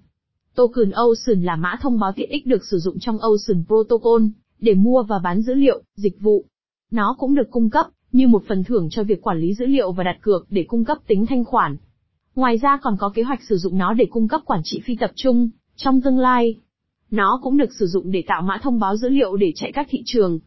Token 0.56 0.92
Ocean 0.92 1.44
là 1.44 1.56
mã 1.56 1.76
thông 1.82 2.00
báo 2.00 2.12
tiện 2.16 2.30
ích 2.30 2.46
được 2.46 2.66
sử 2.72 2.78
dụng 2.78 3.00
trong 3.00 3.18
Ocean 3.18 3.64
Protocol 3.68 4.24
để 4.60 4.74
mua 4.74 5.04
và 5.04 5.20
bán 5.20 5.42
dữ 5.42 5.54
liệu, 5.54 5.82
dịch 5.96 6.20
vụ. 6.20 6.46
Nó 6.92 7.16
cũng 7.20 7.36
được 7.36 7.52
cung 7.52 7.70
cấp 7.70 7.86
như 8.14 8.28
một 8.28 8.44
phần 8.48 8.64
thưởng 8.64 8.88
cho 8.92 9.04
việc 9.04 9.22
quản 9.22 9.40
lý 9.40 9.54
dữ 9.54 9.66
liệu 9.66 9.92
và 9.92 10.04
đặt 10.04 10.18
cược 10.22 10.48
để 10.50 10.66
cung 10.68 10.86
cấp 10.86 10.98
tính 11.08 11.26
thanh 11.26 11.46
khoản. 11.46 11.78
Ngoài 12.36 12.58
ra 12.58 12.80
còn 12.82 12.98
có 13.00 13.10
kế 13.10 13.24
hoạch 13.24 13.44
sử 13.44 13.58
dụng 13.58 13.78
nó 13.78 13.94
để 13.94 14.06
cung 14.12 14.28
cấp 14.28 14.42
quản 14.46 14.62
trị 14.64 14.82
phi 14.86 14.96
tập 14.96 15.12
trung 15.16 15.50
trong 15.76 16.02
tương 16.02 16.20
lai. 16.20 16.56
Nó 17.12 17.40
cũng 17.44 17.58
được 17.58 17.74
sử 17.80 17.86
dụng 17.86 18.12
để 18.12 18.24
tạo 18.28 18.42
mã 18.42 18.60
thông 18.64 18.80
báo 18.80 18.98
dữ 18.98 19.10
liệu 19.10 19.36
để 19.36 19.52
chạy 19.56 19.72
các 19.72 19.88
thị 19.90 20.04
trường. 20.06 20.40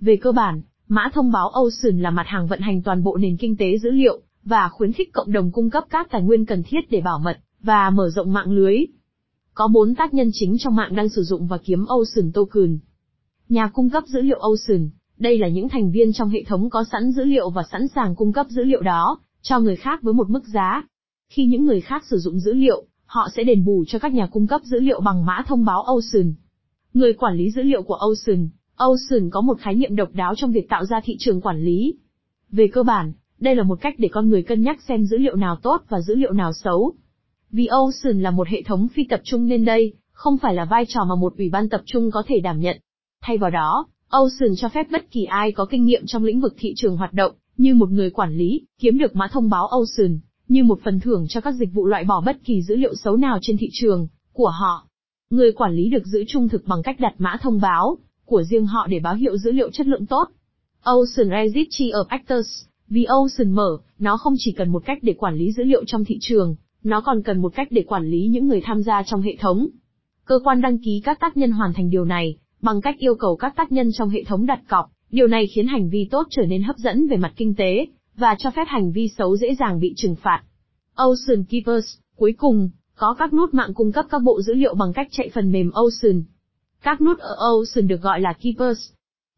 Về 0.00 0.16
cơ 0.16 0.32
bản, 0.32 0.62
mã 0.88 1.10
thông 1.14 1.32
báo 1.32 1.48
Ocean 1.48 2.00
là 2.00 2.10
mặt 2.10 2.26
hàng 2.26 2.46
vận 2.46 2.60
hành 2.60 2.82
toàn 2.82 3.02
bộ 3.02 3.16
nền 3.16 3.36
kinh 3.36 3.56
tế 3.56 3.78
dữ 3.78 3.90
liệu 3.90 4.20
và 4.44 4.68
khuyến 4.68 4.92
khích 4.92 5.12
cộng 5.12 5.32
đồng 5.32 5.52
cung 5.52 5.70
cấp 5.70 5.84
các 5.90 6.10
tài 6.10 6.22
nguyên 6.22 6.46
cần 6.46 6.62
thiết 6.62 6.90
để 6.90 7.00
bảo 7.00 7.18
mật 7.18 7.38
và 7.62 7.90
mở 7.90 8.10
rộng 8.10 8.32
mạng 8.32 8.50
lưới. 8.50 8.78
Có 9.54 9.68
bốn 9.68 9.94
tác 9.94 10.14
nhân 10.14 10.30
chính 10.32 10.58
trong 10.58 10.76
mạng 10.76 10.94
đang 10.94 11.08
sử 11.08 11.22
dụng 11.22 11.46
và 11.46 11.58
kiếm 11.58 11.84
Ocean 11.86 12.32
Token. 12.32 12.78
Nhà 13.48 13.70
cung 13.74 13.90
cấp 13.90 14.04
dữ 14.06 14.20
liệu 14.20 14.38
Ocean, 14.38 14.90
đây 15.18 15.38
là 15.38 15.48
những 15.48 15.68
thành 15.68 15.90
viên 15.90 16.12
trong 16.12 16.28
hệ 16.28 16.42
thống 16.42 16.70
có 16.70 16.84
sẵn 16.92 17.10
dữ 17.10 17.24
liệu 17.24 17.50
và 17.50 17.62
sẵn 17.72 17.88
sàng 17.88 18.16
cung 18.16 18.32
cấp 18.32 18.46
dữ 18.50 18.64
liệu 18.64 18.82
đó 18.82 19.18
cho 19.42 19.60
người 19.60 19.76
khác 19.76 20.02
với 20.02 20.14
một 20.14 20.30
mức 20.30 20.44
giá. 20.46 20.82
Khi 21.28 21.44
những 21.44 21.64
người 21.64 21.80
khác 21.80 22.04
sử 22.10 22.18
dụng 22.18 22.40
dữ 22.40 22.52
liệu, 22.52 22.84
họ 23.06 23.28
sẽ 23.36 23.44
đền 23.44 23.64
bù 23.64 23.84
cho 23.86 23.98
các 23.98 24.12
nhà 24.12 24.26
cung 24.26 24.46
cấp 24.46 24.60
dữ 24.64 24.80
liệu 24.80 25.00
bằng 25.00 25.26
mã 25.26 25.42
thông 25.46 25.64
báo 25.64 25.82
Ocean. 25.82 26.34
Người 26.94 27.12
quản 27.12 27.36
lý 27.36 27.50
dữ 27.50 27.62
liệu 27.62 27.82
của 27.82 27.94
Ocean, 27.94 28.48
Ocean 28.76 29.30
có 29.30 29.40
một 29.40 29.58
khái 29.60 29.74
niệm 29.74 29.96
độc 29.96 30.08
đáo 30.12 30.34
trong 30.34 30.52
việc 30.52 30.68
tạo 30.68 30.84
ra 30.84 31.00
thị 31.04 31.16
trường 31.18 31.40
quản 31.40 31.64
lý. 31.64 31.94
Về 32.50 32.68
cơ 32.72 32.82
bản, 32.82 33.12
đây 33.38 33.54
là 33.54 33.62
một 33.62 33.80
cách 33.80 33.94
để 33.98 34.08
con 34.12 34.28
người 34.28 34.42
cân 34.42 34.62
nhắc 34.62 34.82
xem 34.88 35.04
dữ 35.04 35.18
liệu 35.18 35.36
nào 35.36 35.56
tốt 35.56 35.82
và 35.88 36.00
dữ 36.00 36.14
liệu 36.14 36.32
nào 36.32 36.52
xấu. 36.52 36.94
Vì 37.50 37.66
Ocean 37.66 38.22
là 38.22 38.30
một 38.30 38.48
hệ 38.48 38.62
thống 38.62 38.88
phi 38.88 39.04
tập 39.04 39.20
trung 39.24 39.46
nên 39.46 39.64
đây, 39.64 39.92
không 40.12 40.38
phải 40.38 40.54
là 40.54 40.64
vai 40.64 40.84
trò 40.88 41.04
mà 41.04 41.14
một 41.14 41.36
ủy 41.36 41.50
ban 41.50 41.68
tập 41.68 41.82
trung 41.84 42.10
có 42.10 42.22
thể 42.26 42.40
đảm 42.40 42.60
nhận. 42.60 42.76
Thay 43.22 43.38
vào 43.38 43.50
đó, 43.50 43.86
Ocean 44.10 44.56
cho 44.56 44.68
phép 44.68 44.86
bất 44.90 45.10
kỳ 45.10 45.24
ai 45.24 45.52
có 45.52 45.64
kinh 45.64 45.84
nghiệm 45.84 46.02
trong 46.06 46.24
lĩnh 46.24 46.40
vực 46.40 46.54
thị 46.58 46.72
trường 46.76 46.96
hoạt 46.96 47.12
động, 47.12 47.32
như 47.56 47.74
một 47.74 47.90
người 47.90 48.10
quản 48.10 48.32
lý, 48.36 48.66
kiếm 48.78 48.98
được 48.98 49.16
mã 49.16 49.28
thông 49.32 49.50
báo 49.50 49.66
Ocean, 49.66 50.18
như 50.48 50.64
một 50.64 50.80
phần 50.84 51.00
thưởng 51.00 51.26
cho 51.28 51.40
các 51.40 51.52
dịch 51.52 51.72
vụ 51.72 51.86
loại 51.86 52.04
bỏ 52.04 52.22
bất 52.26 52.36
kỳ 52.44 52.62
dữ 52.62 52.76
liệu 52.76 52.94
xấu 52.94 53.16
nào 53.16 53.38
trên 53.42 53.56
thị 53.56 53.68
trường 53.72 54.08
của 54.32 54.48
họ. 54.48 54.86
Người 55.30 55.52
quản 55.52 55.74
lý 55.74 55.88
được 55.88 56.06
giữ 56.06 56.24
trung 56.28 56.48
thực 56.48 56.66
bằng 56.66 56.82
cách 56.82 57.00
đặt 57.00 57.14
mã 57.18 57.36
thông 57.42 57.60
báo 57.60 57.98
của 58.24 58.42
riêng 58.42 58.66
họ 58.66 58.86
để 58.86 58.98
báo 58.98 59.14
hiệu 59.14 59.36
dữ 59.36 59.52
liệu 59.52 59.70
chất 59.70 59.86
lượng 59.86 60.06
tốt. 60.06 60.28
Ocean 60.82 61.30
Registry 61.30 61.90
of 61.90 62.04
Actors, 62.08 62.48
vì 62.88 63.04
Ocean 63.04 63.50
mở, 63.54 63.78
nó 63.98 64.16
không 64.16 64.34
chỉ 64.38 64.52
cần 64.52 64.68
một 64.68 64.82
cách 64.86 64.98
để 65.02 65.12
quản 65.12 65.36
lý 65.36 65.52
dữ 65.52 65.64
liệu 65.64 65.84
trong 65.86 66.04
thị 66.04 66.18
trường, 66.20 66.56
nó 66.82 67.00
còn 67.00 67.22
cần 67.22 67.42
một 67.42 67.52
cách 67.54 67.68
để 67.70 67.82
quản 67.82 68.08
lý 68.08 68.26
những 68.26 68.48
người 68.48 68.60
tham 68.64 68.82
gia 68.82 69.02
trong 69.02 69.22
hệ 69.22 69.36
thống. 69.40 69.68
Cơ 70.24 70.38
quan 70.44 70.60
đăng 70.60 70.78
ký 70.78 71.00
các 71.04 71.20
tác 71.20 71.36
nhân 71.36 71.50
hoàn 71.50 71.72
thành 71.72 71.90
điều 71.90 72.04
này, 72.04 72.36
bằng 72.66 72.80
cách 72.80 72.98
yêu 72.98 73.14
cầu 73.14 73.36
các 73.36 73.56
tác 73.56 73.72
nhân 73.72 73.90
trong 73.92 74.08
hệ 74.08 74.24
thống 74.24 74.46
đặt 74.46 74.60
cọc, 74.68 74.90
điều 75.10 75.26
này 75.26 75.46
khiến 75.46 75.66
hành 75.66 75.88
vi 75.90 76.08
tốt 76.10 76.26
trở 76.30 76.42
nên 76.42 76.62
hấp 76.62 76.76
dẫn 76.76 77.08
về 77.08 77.16
mặt 77.16 77.32
kinh 77.36 77.54
tế, 77.54 77.86
và 78.16 78.36
cho 78.38 78.50
phép 78.50 78.64
hành 78.66 78.92
vi 78.92 79.08
xấu 79.18 79.36
dễ 79.36 79.54
dàng 79.54 79.80
bị 79.80 79.94
trừng 79.96 80.16
phạt. 80.22 80.42
Ocean 80.94 81.44
Keepers, 81.44 81.86
cuối 82.16 82.34
cùng, 82.38 82.70
có 82.94 83.14
các 83.18 83.32
nút 83.32 83.54
mạng 83.54 83.74
cung 83.74 83.92
cấp 83.92 84.06
các 84.10 84.22
bộ 84.22 84.42
dữ 84.42 84.54
liệu 84.54 84.74
bằng 84.74 84.92
cách 84.92 85.08
chạy 85.10 85.30
phần 85.34 85.52
mềm 85.52 85.70
Ocean. 85.70 86.24
Các 86.82 87.00
nút 87.00 87.18
ở 87.18 87.36
Ocean 87.38 87.88
được 87.88 88.02
gọi 88.02 88.20
là 88.20 88.32
Keepers. 88.32 88.80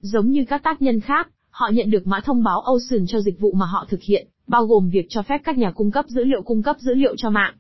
Giống 0.01 0.31
như 0.31 0.45
các 0.49 0.63
tác 0.63 0.83
nhân 0.83 1.01
khác, 1.01 1.29
họ 1.51 1.71
nhận 1.73 1.91
được 1.91 2.07
mã 2.07 2.21
thông 2.21 2.43
báo 2.43 2.61
Ocean 2.61 3.07
cho 3.07 3.21
dịch 3.21 3.41
vụ 3.41 3.53
mà 3.53 3.67
họ 3.67 3.87
thực 3.89 4.03
hiện, 4.03 4.29
bao 4.47 4.67
gồm 4.67 4.89
việc 4.89 5.07
cho 5.09 5.23
phép 5.23 5.41
các 5.45 5.59
nhà 5.59 5.71
cung 5.71 5.91
cấp 5.91 6.05
dữ 6.09 6.25
liệu 6.25 6.43
cung 6.43 6.63
cấp 6.63 6.77
dữ 6.79 6.95
liệu 6.95 7.17
cho 7.17 7.31
mạng. 7.31 7.55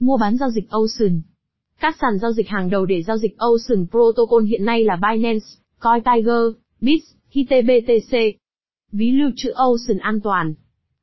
Mua 0.00 0.16
bán 0.16 0.36
giao 0.36 0.50
dịch 0.50 0.70
Ocean 0.70 1.20
các 1.80 1.96
sàn 2.00 2.18
giao 2.18 2.32
dịch 2.32 2.48
hàng 2.48 2.70
đầu 2.70 2.86
để 2.86 3.02
giao 3.02 3.16
dịch 3.16 3.38
Ocean 3.38 3.86
Protocol 3.90 4.44
hiện 4.44 4.64
nay 4.64 4.84
là 4.84 4.96
Binance, 4.96 5.46
CoinTiger, 5.78 6.56
Bits, 6.80 7.06
HTBTC. 7.34 8.16
Ví 8.92 9.12
lưu 9.12 9.30
trữ 9.36 9.50
Ocean 9.50 9.98
an 9.98 10.20
toàn. 10.20 10.54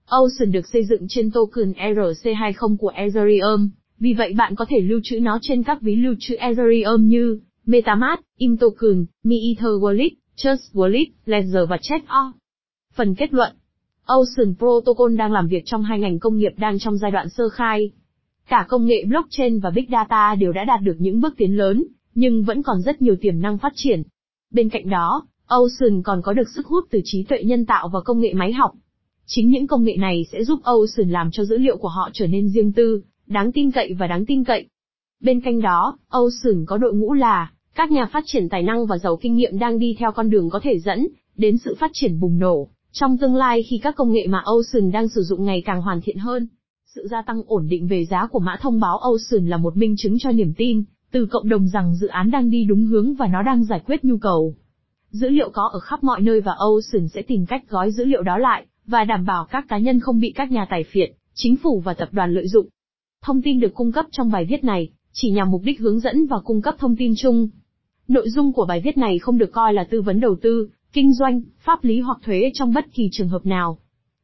Ocean 0.06 0.52
được 0.52 0.68
xây 0.68 0.86
dựng 0.86 1.06
trên 1.10 1.32
token 1.32 1.72
ERC20 1.72 2.78
của 2.78 2.88
Ethereum, 2.90 3.70
vì 4.00 4.14
vậy 4.14 4.34
bạn 4.38 4.56
có 4.56 4.66
thể 4.70 4.80
lưu 4.80 5.00
trữ 5.04 5.20
nó 5.20 5.40
trên 5.42 5.64
các 5.64 5.82
ví 5.82 5.96
lưu 5.96 6.16
trữ 6.20 6.36
Ethereum 6.36 7.08
như 7.08 7.40
MetaMask, 7.66 8.22
ImToken, 8.38 9.06
MiEther 9.24 9.72
Wallet, 9.82 10.10
Trust 10.36 10.76
Wallet, 10.76 11.06
Ledger 11.26 11.70
và 11.70 11.78
Trezor. 11.78 12.32
Phần 12.96 13.16
kết 13.16 13.34
luận 13.34 13.52
Ocean 14.06 14.56
Protocol 14.58 15.16
đang 15.16 15.32
làm 15.32 15.48
việc 15.48 15.64
trong 15.66 15.84
hai 15.84 16.00
ngành 16.00 16.20
công 16.20 16.38
nghiệp 16.38 16.54
đang 16.58 16.80
trong 16.80 16.98
giai 16.98 17.12
đoạn 17.12 17.30
sơ 17.30 17.50
khai. 17.50 17.92
Cả 18.50 18.66
công 18.70 18.86
nghệ 18.86 19.06
blockchain 19.08 19.60
và 19.60 19.70
big 19.70 19.86
data 19.92 20.36
đều 20.36 20.52
đã 20.52 20.64
đạt 20.64 20.82
được 20.82 20.96
những 21.00 21.22
bước 21.22 21.34
tiến 21.38 21.58
lớn, 21.58 21.84
nhưng 22.16 22.44
vẫn 22.44 22.64
còn 22.64 22.82
rất 22.82 23.02
nhiều 23.02 23.16
tiềm 23.22 23.42
năng 23.42 23.58
phát 23.58 23.74
triển. 23.76 24.04
Bên 24.52 24.70
cạnh 24.70 24.90
đó, 24.90 25.28
Ocean 25.48 26.04
còn 26.04 26.22
có 26.22 26.34
được 26.34 26.50
sức 26.56 26.66
hút 26.66 26.84
từ 26.90 27.02
trí 27.04 27.24
tuệ 27.24 27.44
nhân 27.44 27.66
tạo 27.66 27.90
và 27.94 28.02
công 28.02 28.20
nghệ 28.20 28.34
máy 28.34 28.54
học. 28.54 28.72
Chính 29.26 29.50
những 29.50 29.68
công 29.68 29.84
nghệ 29.84 29.96
này 29.98 30.26
sẽ 30.32 30.44
giúp 30.44 30.60
Ocean 30.64 31.10
làm 31.10 31.32
cho 31.32 31.46
dữ 31.46 31.58
liệu 31.58 31.78
của 31.78 31.88
họ 31.88 32.10
trở 32.14 32.28
nên 32.28 32.50
riêng 32.50 32.72
tư, 32.72 33.02
đáng 33.26 33.52
tin 33.52 33.72
cậy 33.72 33.94
và 33.94 34.08
đáng 34.08 34.26
tin 34.26 34.44
cậy. 34.44 34.68
Bên 35.20 35.42
cạnh 35.42 35.62
đó, 35.62 35.98
Ocean 36.08 36.66
có 36.66 36.78
đội 36.78 36.94
ngũ 36.94 37.14
là 37.14 37.52
các 37.76 37.92
nhà 37.92 38.06
phát 38.06 38.24
triển 38.28 38.50
tài 38.50 38.64
năng 38.64 38.86
và 38.86 38.98
giàu 38.98 39.18
kinh 39.18 39.36
nghiệm 39.36 39.60
đang 39.60 39.80
đi 39.80 39.96
theo 40.00 40.12
con 40.12 40.30
đường 40.30 40.50
có 40.50 40.60
thể 40.64 40.80
dẫn 40.80 41.08
đến 41.38 41.58
sự 41.58 41.76
phát 41.80 41.92
triển 41.94 42.20
bùng 42.20 42.40
nổ 42.40 42.70
trong 42.92 43.18
tương 43.18 43.36
lai 43.36 43.64
khi 43.64 43.80
các 43.84 43.96
công 43.96 44.12
nghệ 44.12 44.28
mà 44.28 44.44
Ocean 44.46 44.92
đang 44.92 45.08
sử 45.08 45.22
dụng 45.22 45.46
ngày 45.46 45.64
càng 45.66 45.82
hoàn 45.82 46.02
thiện 46.02 46.18
hơn. 46.18 46.48
Sự 46.98 47.08
gia 47.08 47.22
tăng 47.22 47.42
ổn 47.48 47.68
định 47.70 47.88
về 47.88 48.06
giá 48.06 48.28
của 48.28 48.40
mã 48.40 48.58
thông 48.62 48.80
báo 48.80 48.98
Ocean 48.98 49.50
là 49.50 49.58
một 49.58 49.78
minh 49.78 49.96
chứng 49.98 50.20
cho 50.20 50.32
niềm 50.32 50.54
tin 50.58 50.84
từ 51.12 51.26
cộng 51.26 51.50
đồng 51.50 51.68
rằng 51.68 51.96
dự 51.96 52.08
án 52.08 52.32
đang 52.32 52.50
đi 52.50 52.64
đúng 52.64 52.86
hướng 52.86 53.14
và 53.14 53.28
nó 53.28 53.42
đang 53.42 53.64
giải 53.64 53.82
quyết 53.86 54.06
nhu 54.06 54.18
cầu. 54.18 54.56
Dữ 55.12 55.30
liệu 55.30 55.50
có 55.50 55.70
ở 55.74 55.80
khắp 55.80 56.04
mọi 56.04 56.22
nơi 56.22 56.42
và 56.42 56.52
Ocean 56.58 57.08
sẽ 57.08 57.22
tìm 57.22 57.46
cách 57.46 57.70
gói 57.70 57.92
dữ 57.92 58.06
liệu 58.06 58.24
đó 58.24 58.38
lại 58.38 58.66
và 58.86 59.04
đảm 59.04 59.26
bảo 59.26 59.46
các 59.46 59.66
cá 59.70 59.78
nhân 59.78 60.00
không 60.00 60.20
bị 60.20 60.32
các 60.36 60.52
nhà 60.52 60.68
tài 60.70 60.84
phiệt, 60.84 61.12
chính 61.34 61.56
phủ 61.56 61.80
và 61.80 61.94
tập 61.94 62.10
đoàn 62.12 62.34
lợi 62.34 62.48
dụng. 62.48 62.68
Thông 63.24 63.42
tin 63.42 63.60
được 63.60 63.74
cung 63.74 63.92
cấp 63.92 64.06
trong 64.12 64.32
bài 64.32 64.46
viết 64.46 64.64
này 64.64 64.90
chỉ 65.14 65.32
nhằm 65.32 65.52
mục 65.52 65.62
đích 65.64 65.80
hướng 65.80 66.00
dẫn 66.00 66.28
và 66.28 66.40
cung 66.40 66.62
cấp 66.62 66.76
thông 66.80 66.96
tin 66.96 67.14
chung. 67.18 67.50
Nội 68.08 68.30
dung 68.30 68.54
của 68.54 68.66
bài 68.66 68.82
viết 68.84 68.98
này 68.98 69.20
không 69.20 69.38
được 69.38 69.52
coi 69.52 69.74
là 69.74 69.84
tư 69.84 70.02
vấn 70.02 70.20
đầu 70.20 70.36
tư, 70.42 70.70
kinh 70.94 71.14
doanh, 71.14 71.42
pháp 71.60 71.84
lý 71.84 72.00
hoặc 72.00 72.18
thuế 72.24 72.52
trong 72.54 72.74
bất 72.74 72.86
kỳ 72.94 73.10
trường 73.12 73.30
hợp 73.30 73.46
nào. 73.46 73.78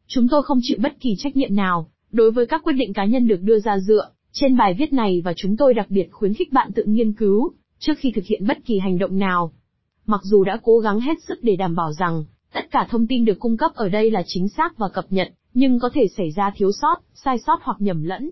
Chúng 0.08 0.27
tôi 0.27 0.44
không 0.44 0.60
chịu 0.62 0.77
bất 0.82 1.00
kỳ 1.00 1.15
trách 1.18 1.36
nhiệm 1.36 1.56
nào 1.56 1.89
đối 2.13 2.32
với 2.32 2.46
các 2.46 2.62
quyết 2.63 2.74
định 2.74 2.93
cá 2.93 3.05
nhân 3.05 3.27
được 3.27 3.41
đưa 3.41 3.60
ra 3.60 3.79
dựa 3.79 4.10
trên 4.32 4.58
bài 4.58 4.74
viết 4.74 4.93
này 4.93 5.22
và 5.25 5.34
chúng 5.36 5.58
tôi 5.58 5.74
đặc 5.74 5.86
biệt 5.89 6.08
khuyến 6.12 6.34
khích 6.34 6.51
bạn 6.51 6.72
tự 6.75 6.84
nghiên 6.86 7.13
cứu 7.13 7.53
trước 7.79 7.93
khi 7.98 8.12
thực 8.15 8.25
hiện 8.25 8.48
bất 8.48 8.58
kỳ 8.65 8.79
hành 8.79 8.98
động 8.98 9.17
nào. 9.17 9.53
Mặc 10.05 10.22
dù 10.24 10.43
đã 10.43 10.60
cố 10.63 10.79
gắng 10.79 11.00
hết 11.00 11.24
sức 11.27 11.39
để 11.41 11.55
đảm 11.55 11.75
bảo 11.75 11.93
rằng 11.93 12.24
tất 12.53 12.72
cả 12.72 12.88
thông 12.89 13.08
tin 13.08 13.25
được 13.25 13.39
cung 13.39 13.58
cấp 13.58 13.72
ở 13.75 13.89
đây 13.89 14.12
là 14.12 14.24
chính 14.25 14.50
xác 14.50 14.77
và 14.77 14.89
cập 14.89 15.05
nhật, 15.10 15.27
nhưng 15.53 15.79
có 15.79 15.89
thể 15.93 16.08
xảy 16.17 16.32
ra 16.32 16.51
thiếu 16.55 16.72
sót, 16.82 16.96
sai 17.13 17.38
sót 17.39 17.60
hoặc 17.62 17.77
nhầm 17.79 18.03
lẫn. 18.03 18.29